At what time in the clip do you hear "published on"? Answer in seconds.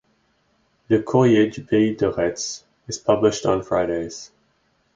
2.97-3.61